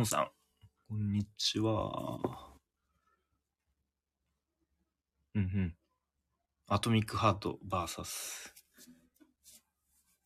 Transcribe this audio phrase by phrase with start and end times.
[0.00, 0.28] ンさん。
[0.88, 2.18] こんにちは。
[5.34, 5.74] うんうん。
[6.68, 8.50] アトミックハート VS。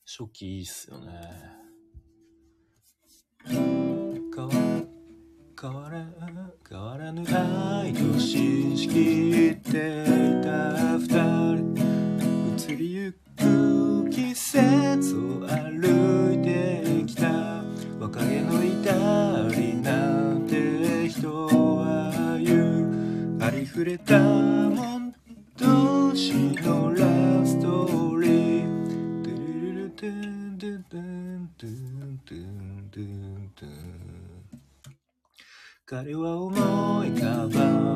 [0.07, 1.11] 初期いいっすよね。
[3.47, 3.57] 変
[4.47, 4.51] わ
[5.61, 6.07] 変わら
[6.69, 8.93] 変わらぬ愛と信じき
[9.51, 11.09] っていた二
[11.57, 11.75] 人
[12.73, 15.94] 移りゆく季節を歩
[23.85, 25.15] れたもん
[25.59, 26.33] 同士
[26.63, 27.05] のラ
[27.45, 29.23] ストーリー。
[29.23, 34.55] トゥルルルトゥントゥントゥントゥントゥントゥントゥン
[35.85, 37.94] 彼は思いかばん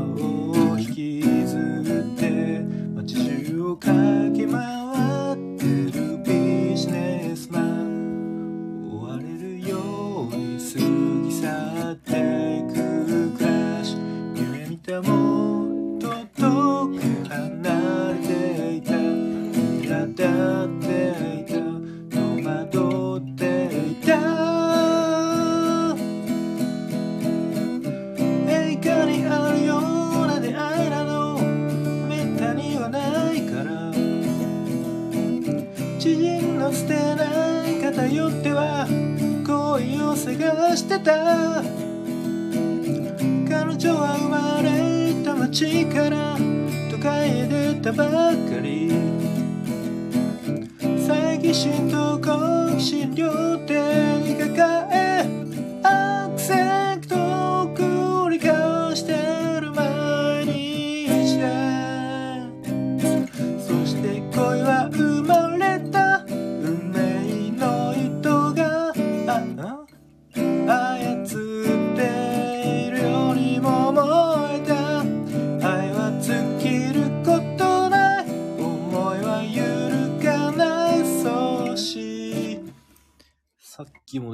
[40.76, 41.62] してた。
[43.48, 44.68] 彼女は生まれ
[45.24, 46.36] た町から
[46.90, 48.90] 都会へ出たばかり。
[50.80, 53.72] 詐欺師と好奇心両手
[54.18, 54.87] に抱え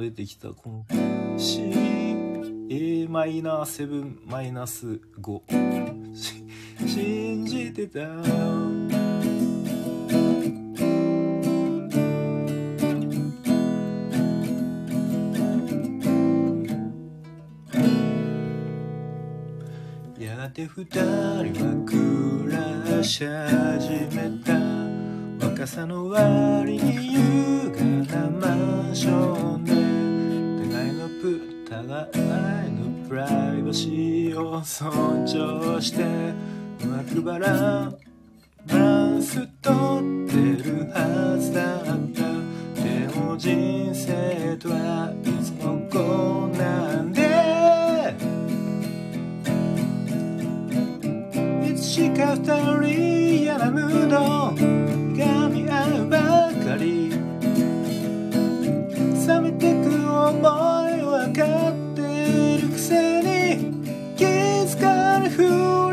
[0.05, 0.85] 出てきたこの
[1.39, 1.63] C
[2.69, 5.41] a マイナー7マイナス5
[6.87, 7.99] 信じてた。
[7.99, 8.05] や
[20.37, 22.55] がて二人は暮
[22.95, 24.53] らし始めた。
[25.47, 27.79] 若さの割に優雅
[28.19, 28.55] なマ
[28.91, 29.94] ンションで。
[31.25, 36.03] 互いのプ互いのプライバシーを尊重して
[36.83, 37.97] うまくバラン
[38.67, 39.75] バランス取
[40.25, 42.21] ってるはずだった
[42.83, 47.25] でも人生とはいつもこうなんで。
[51.67, 52.43] いつしか二
[52.81, 54.15] 人嫌なムード
[55.17, 56.17] がみ合うば
[56.63, 57.09] かり。
[59.27, 60.74] 冷めてく思い。
[61.35, 63.83] かってるくせに
[64.15, 65.41] 気づかぬふ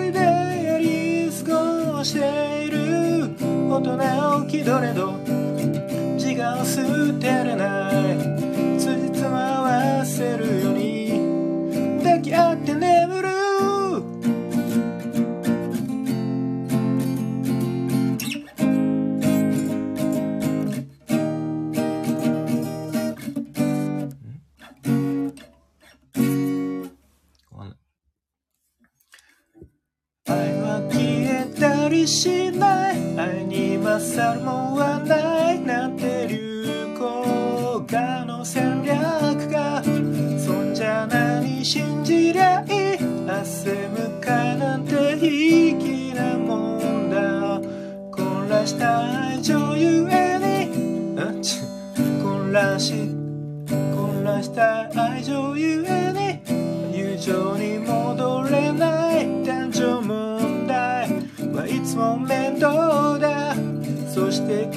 [0.00, 3.34] りでやり過ごしている
[3.68, 5.18] 大人を気取れど。
[6.16, 6.80] 自我を捨
[7.14, 8.78] てれない。
[8.78, 11.98] 辻褄合わせるように。
[12.04, 13.01] 抱き合ってね。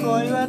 [0.06, 0.45] for your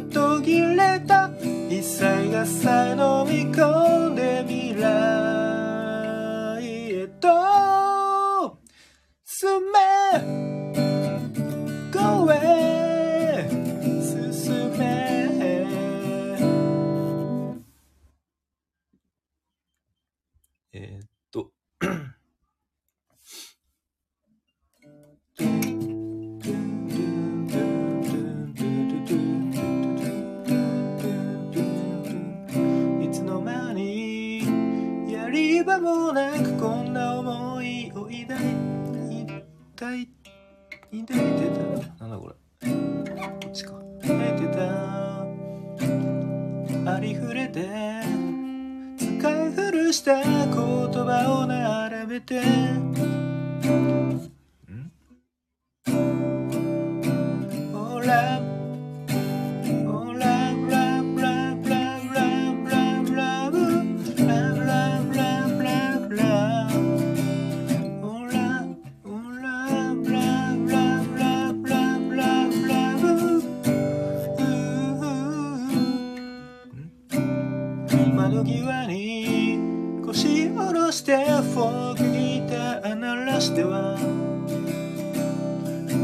[78.06, 79.58] 窓際に
[80.04, 83.96] 腰下ろしてフォークギター鳴らしては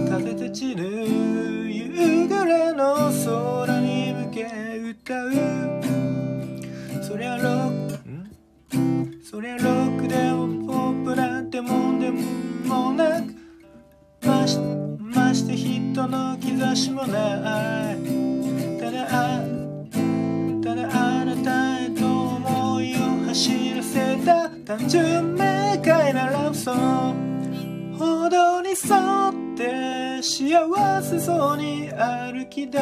[0.08, 0.82] 風立ちぬ
[1.68, 4.44] 夕暮れの空に向け
[4.90, 5.32] 歌う。
[7.02, 7.98] そりゃロック
[9.24, 13.34] そりゃロックでもポップなんてもんでもなく
[14.20, 17.93] まして人の兆しもない。
[24.76, 25.38] 単純明
[25.84, 32.80] 快なラブソン歩道に沿って幸せそうに歩き出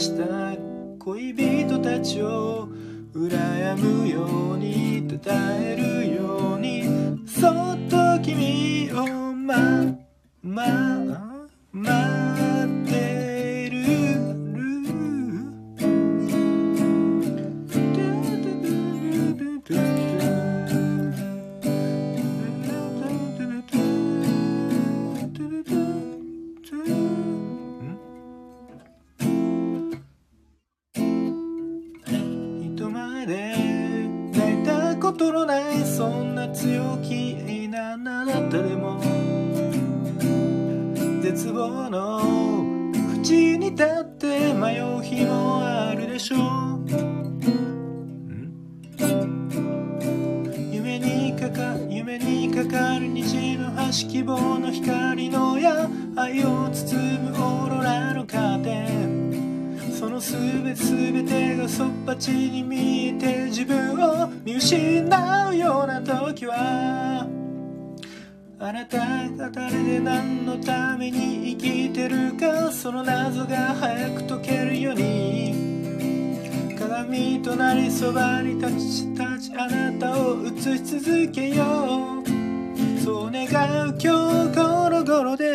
[0.00, 0.56] した
[0.98, 2.68] 恋人たちを
[3.14, 6.82] 羨むように称えるように
[7.24, 9.56] そっと君をま
[10.42, 10.66] ま
[11.72, 11.88] 待
[12.66, 12.77] っ
[36.58, 37.17] 強気
[69.50, 76.76] 誰で何のために生きてるかその謎が早く解けるように。
[76.78, 83.00] 鏡となりそばに立ち立ちあなたを映し続けよう。
[83.00, 85.47] そう願う今日この頃で。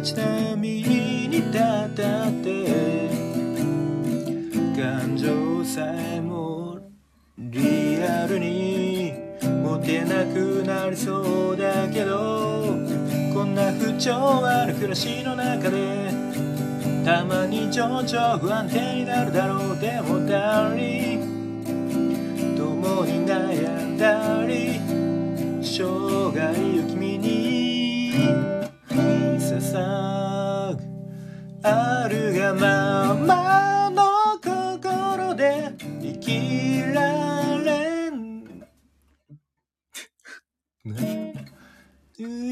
[0.00, 0.68] な街並み
[1.28, 3.10] に立たって。
[4.74, 6.78] 感情さえも
[7.36, 12.64] リアルに持てなくなりそうだけど
[13.34, 16.10] こんな不調ある暮らしの中で
[17.04, 23.79] たまに情緒不安定になるだろうでもダーリン共に悩ん
[32.54, 38.44] ままの心で生きられん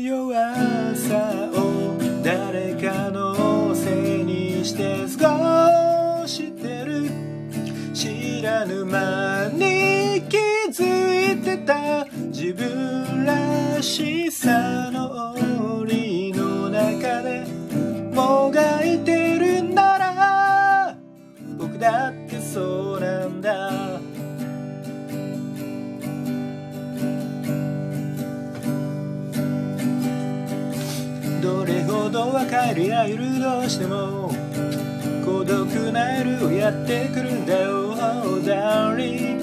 [0.02, 7.10] 弱さを誰かのせいにして過ごしてる。
[7.92, 10.36] 知らぬ間に気
[10.70, 15.34] づいてた自分らしさの
[32.58, 34.32] ほど別れや夜どうしても。
[35.24, 39.38] 孤独な夜をやってくるんだよ、oh, darling.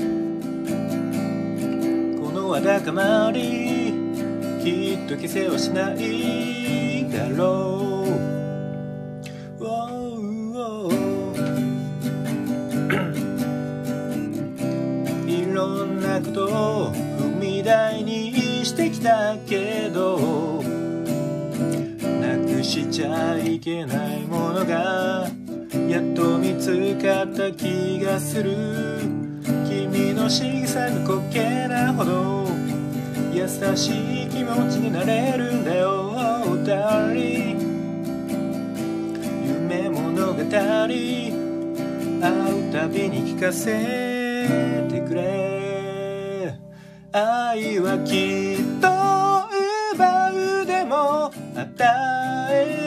[2.20, 3.94] このわだかまり。
[4.64, 7.65] きっと消せはしないだろう、
[22.96, 25.28] ちゃいけないものが
[25.90, 28.56] やっと見つかった気がする。
[29.68, 32.48] 君の仕草が滑稽なほど
[33.34, 36.14] 優しい気持ちになれるんだよ
[36.46, 37.60] oh, darling
[39.46, 40.88] 夢物語会
[42.70, 46.56] うたびに聞かせてくれ。
[47.12, 48.88] 愛はきっと
[49.94, 51.26] 奪うでも
[51.58, 51.74] 与
[52.54, 52.85] える。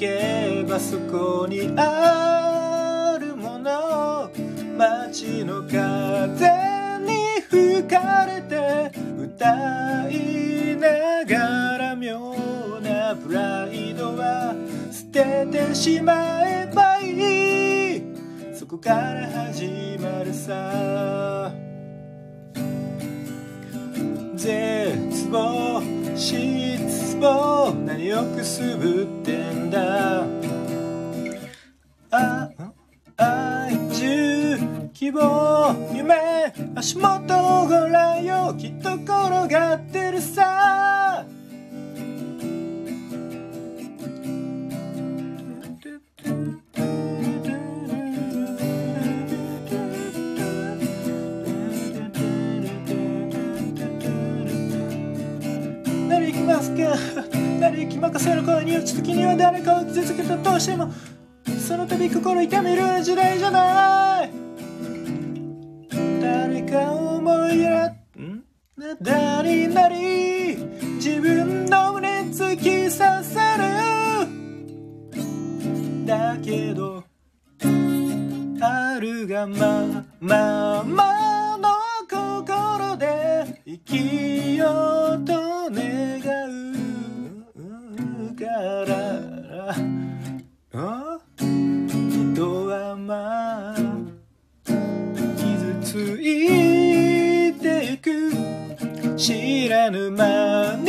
[0.00, 4.30] けばそこにあるもの。
[4.78, 5.76] 街の風
[7.04, 12.34] に吹かれて歌いながら妙
[12.80, 14.54] なプライドは
[14.90, 16.14] 捨ててしま
[16.48, 18.02] えばいい。
[18.54, 21.52] そこから始まるさ。
[24.34, 25.99] 絶望。
[26.20, 30.26] 失望何をくすぶってんだ。
[32.10, 32.50] あ
[33.16, 38.54] 愛中希望夢足元ご覧よ。
[38.58, 40.99] きっと転がってるさ。
[57.80, 60.92] なり行き任せる声に打つ時には誰かを傷つけたとしても
[61.66, 64.30] その度心痛める時代じゃない。
[66.20, 67.86] 誰かを思いや
[68.18, 68.44] ん？
[69.00, 70.56] 誰なり
[70.96, 73.62] 自分の胸突き刺さる。
[76.06, 77.04] だけど
[78.60, 81.68] あるがまままの
[82.08, 84.39] 心で生き
[99.90, 100.86] 知らぬ間に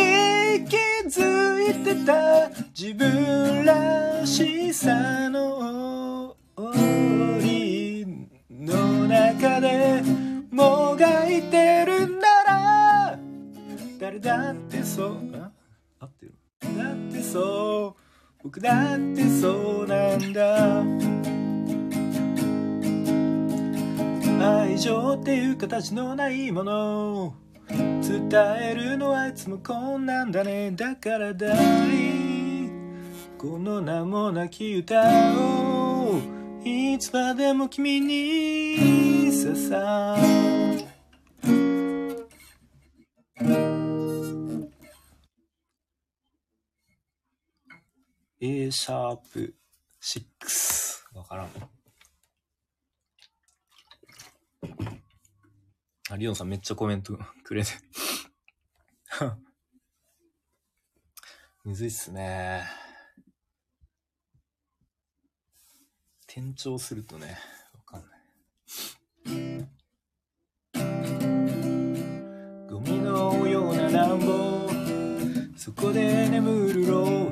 [0.66, 10.04] 気づいてた自分らしさの檻の中で
[10.52, 13.20] もがいてるなら
[14.00, 15.52] 誰だってそうあ
[16.02, 16.36] 合ってる？
[16.78, 18.02] だってそう。
[18.44, 20.84] 僕だってそうなんだ。
[24.64, 27.36] 愛情っていう形のないもの。
[27.72, 28.30] 伝
[28.62, 31.54] えるのはいつも困難だねだからだ
[31.86, 32.70] り
[33.38, 35.02] この名もなき歌
[35.38, 36.20] を
[36.64, 40.16] いつまでも君に捧
[40.78, 40.92] げ
[48.44, 49.54] A シャープ
[50.02, 51.50] 6わからん。
[56.12, 57.71] あリオンさんめっちゃコメント くれて
[61.63, 62.63] むずいっすね。
[66.28, 67.38] 転調するとね
[67.74, 68.21] わかんない。
[72.67, 74.67] ゴミのような乱暴。
[75.56, 77.32] そこで眠るろ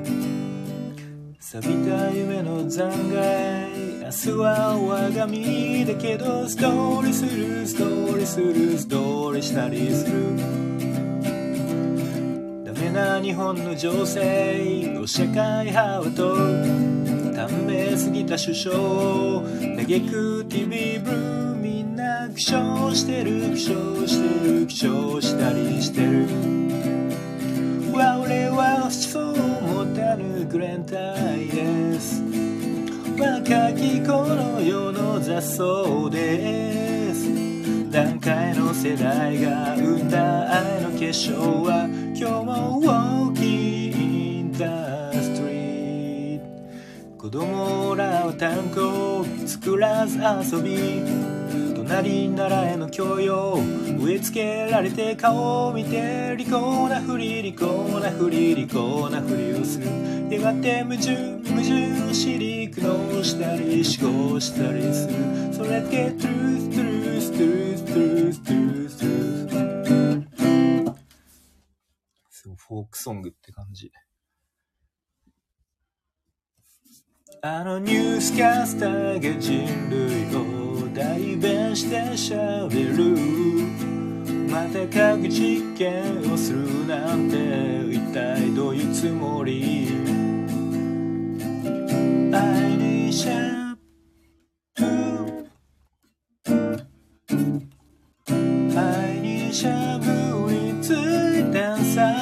[1.38, 3.79] 錆びた夢の残骸。
[4.10, 10.36] 明日は我が身だけどストーリーするストーリーするストーリーしたりする。
[12.64, 16.34] ダメな日本の情勢を社会派はと
[17.36, 18.74] 短命すぎた首相。
[19.76, 24.66] 嘆く TV ブルーみんな苦笑してる苦笑してる。
[24.66, 26.26] 苦笑したりしてる。
[27.92, 31.79] 俺はそう持たぬグレンタイで
[33.50, 37.90] す若きこの世の雑草です。
[37.90, 41.34] 段階の世代が生んだ愛の結晶
[41.64, 44.62] は今日も Walking in the
[45.18, 46.40] street
[47.18, 51.02] 子供らは単語作らず遊び
[51.74, 53.58] 隣ならへの教養
[53.98, 57.66] 植え付けられて顔を見て利口なふり利口
[57.98, 59.88] なふり利口なふりをする。
[60.30, 61.39] やがて矛盾
[62.20, 70.94] 矛盾を知り苦悩したり思考したりするそれだけ Truth Truth Truth Truth Truth Truth
[72.30, 73.90] すごいフォークソングって感じ。
[77.42, 83.16] あのニュースキャスターが人類を代弁して喋る。
[84.50, 87.36] また核実験をするなんて
[87.94, 90.09] 一体どういうつもり？
[92.32, 93.76] 愛にしゃ
[94.76, 95.48] ぶ
[98.76, 101.30] 愛にしゃぶりつい。
[101.52, 102.14] たさ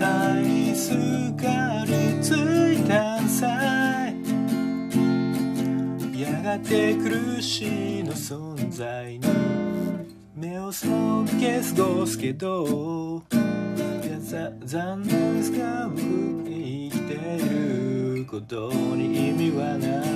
[0.00, 0.90] 愛にす
[1.36, 3.46] がりついたさ
[6.16, 9.20] やがて苦しいの存在に。
[10.34, 10.88] 目を背
[11.38, 13.22] け過ごすけど。
[14.30, 20.10] さ残念ですが僕生きていることに意味はない。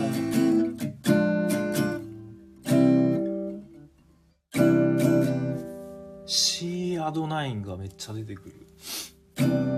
[6.26, 8.54] シーアドナインがめっちゃ出てくる。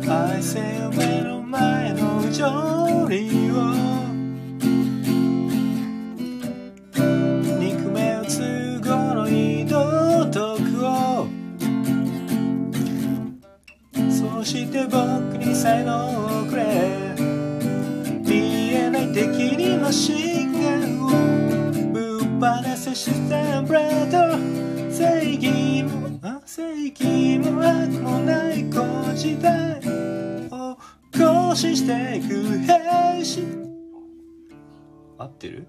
[0.06, 4.05] 愛せよ目の前の不条理を
[22.96, 24.10] したブレー。
[24.10, 24.16] ド
[24.90, 28.64] 正義もあ正義も悪もない。
[28.70, 29.78] この時代
[30.50, 30.78] を
[31.12, 33.44] 更新していく兵士
[35.18, 35.68] 合ってる？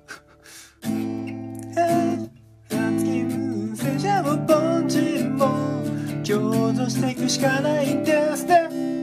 [3.76, 5.84] 戦車もポンチも
[6.26, 8.97] 共存していくしかないんですね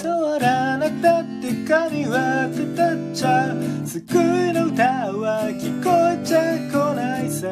[0.00, 4.82] そうあらなたって神はたっちゃう救いの歌
[5.12, 6.40] は聞こえちゃ
[6.72, 7.46] こないさ。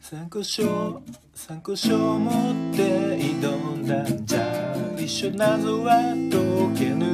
[0.00, 1.02] 参考書
[1.34, 4.04] 参考書を持って挑んだ。
[4.04, 7.04] んじゃ一緒謎は解けぬ。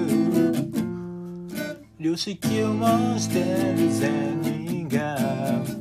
[1.99, 5.17] 良識を模してる善人が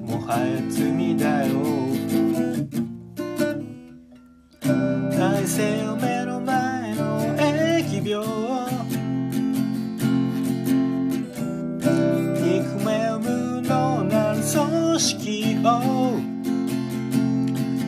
[0.05, 2.08] もはや罪だよ。
[5.49, 8.23] せよ目の前の疫病
[12.35, 15.67] 憎め無能なる組織を。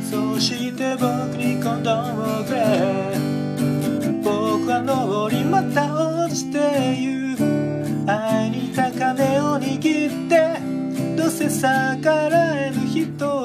[0.09, 1.05] そして僕
[1.37, 2.59] にコンドームをくれ。
[4.23, 6.57] 僕は登りまた落ちて
[6.97, 7.37] ゆ
[8.07, 10.59] 愛に高値を握って。
[11.15, 13.40] どうせ逆らえぬ人。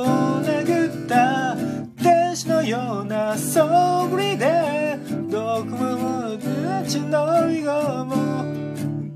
[2.69, 4.99] ようなそぶりで
[5.31, 8.17] どこもたちの以後も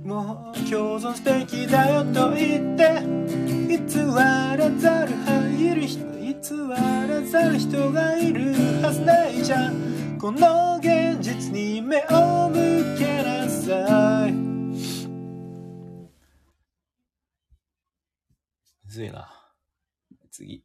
[0.05, 3.03] もう共存すべきだよと言って
[3.67, 3.77] 偽
[4.15, 6.35] らざる入る人偽
[7.09, 14.79] らざる人がいるはずないじゃんこの現実に目を向けなさいむ
[18.87, 19.29] ずいな
[20.31, 20.63] 次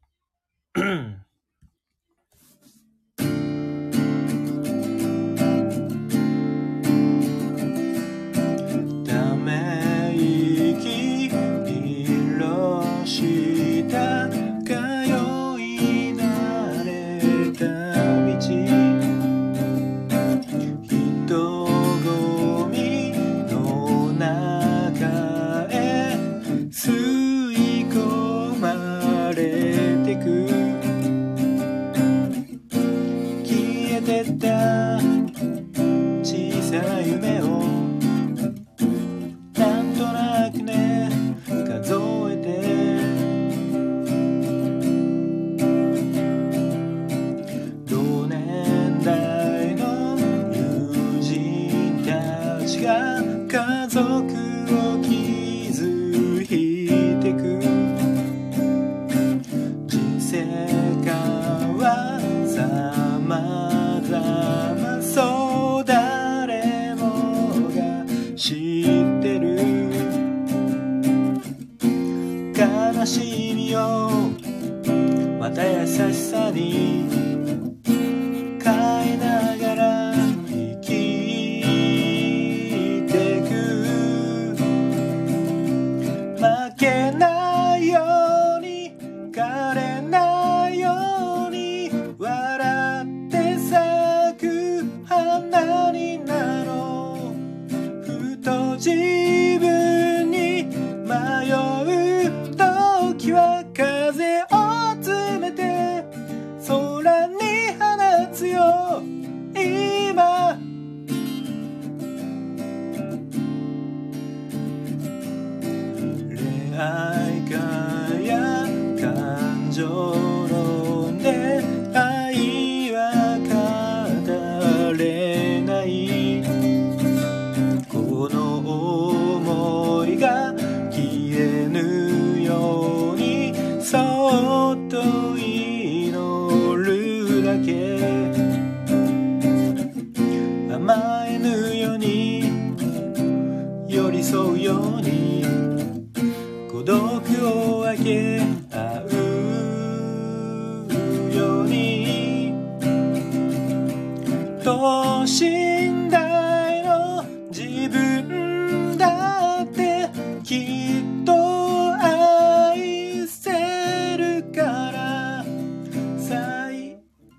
[104.16, 104.55] fazer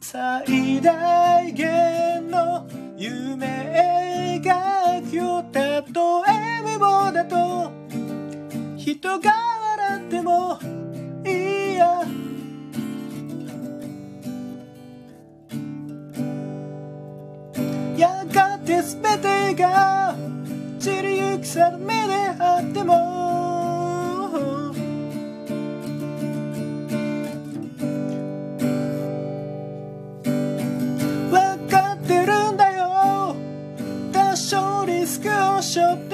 [0.10, 2.66] 最大限の
[2.96, 7.70] 夢描くよたとえ無謀だと。
[8.78, 9.34] 人が
[9.76, 10.58] 笑っても
[11.26, 12.06] いいや。
[17.98, 20.16] やがて全てが
[20.80, 23.17] 散りゆくさる目であっても。
[35.78, 36.07] ketchup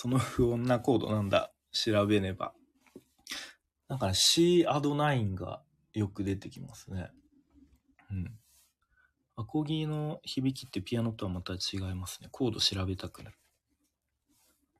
[0.00, 2.54] その不穏なコードなんだ調べねば。
[3.88, 5.60] なんかね、C アド9が
[5.92, 7.10] よく出てきますね。
[8.12, 8.38] うん。
[9.34, 12.28] アコギの響きってピアノとはまた違いますね。
[12.30, 13.38] コード調べたくなる。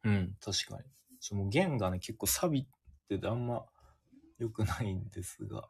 [0.04, 0.84] うん、確かに。
[1.18, 2.66] ちょもう弦がね、結構サビっ
[3.08, 3.66] てあんま
[4.38, 5.68] 良くないんですが。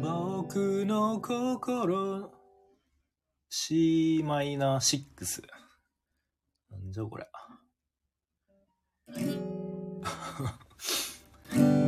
[0.00, 2.32] 僕の心
[3.50, 5.57] C マイナー6。
[6.88, 7.26] なんじゃこれ。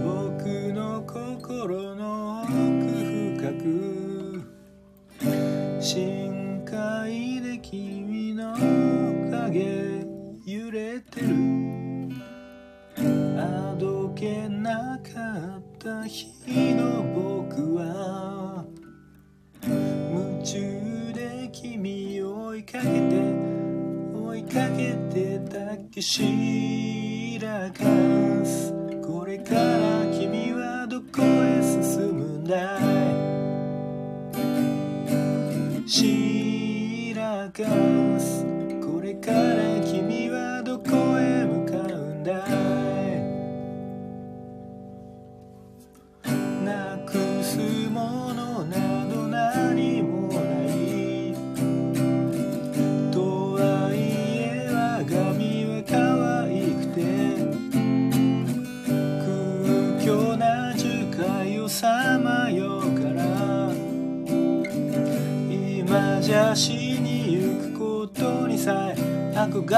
[0.04, 2.54] 僕の心の奥
[3.38, 4.42] 深く
[24.80, 27.84] けてたけしらか
[28.44, 32.78] すこれから君はどこへ進むんだ
[35.84, 35.88] い。
[35.88, 37.64] しらか
[38.18, 38.46] す
[38.80, 39.69] これから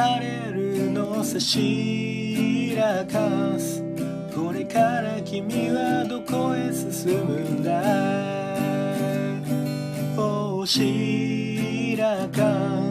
[0.00, 3.82] れるのさしらかす。
[4.34, 7.82] これから君はどこへ進むんだ？
[10.16, 12.42] おしらか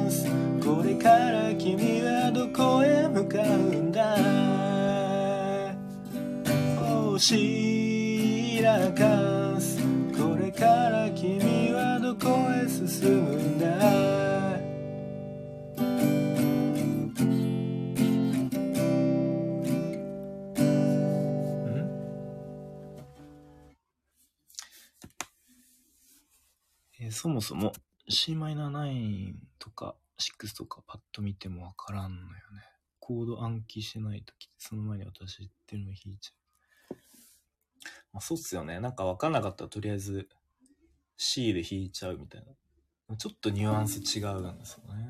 [0.09, 0.27] す。
[0.63, 4.15] これから君はどこへ向かうんだ？
[7.13, 9.79] おしらかす。
[10.15, 14.20] これから君はどこへ進むんだ？
[27.21, 27.71] そもそも
[28.09, 32.63] c マイナー9とか6とかパッと見てもわからんのよね。
[32.99, 36.95] コード暗記してないとき、その前に私言ってるの弾いちゃう。
[38.11, 38.79] まあそうっすよね。
[38.79, 40.29] なんかわかんなかったらとりあえず
[41.15, 42.43] C で弾いちゃうみたい
[43.07, 43.15] な。
[43.15, 45.05] ちょっとニュアンス違うんですよね。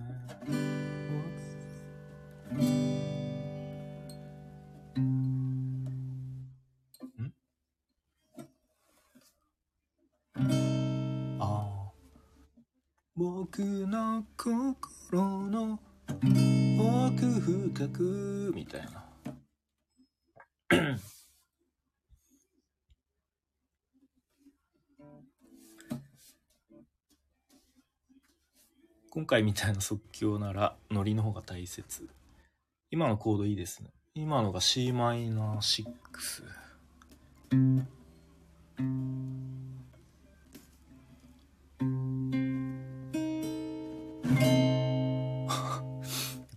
[13.24, 15.80] 僕の心の
[16.10, 19.06] 奥深くみたいな。
[29.12, 32.10] 今回みたいな即興ならノリの方が大切。
[32.90, 33.92] 今のコードいいですね。
[34.16, 35.86] 今のが c マイナー
[37.52, 39.41] 6。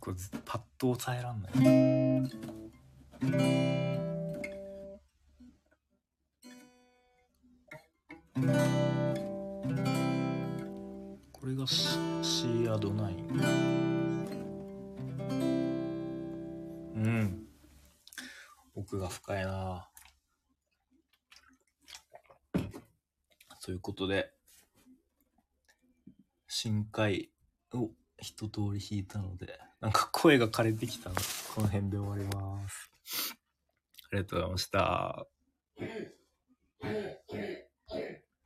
[0.05, 1.53] これずパッと抑えらんない。
[28.55, 32.91] 通り弾いたので、なんか声が枯れてきたので、この辺で終わります。
[34.13, 35.27] ありがとうございました。